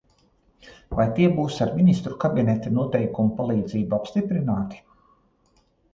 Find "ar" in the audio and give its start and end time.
1.65-1.73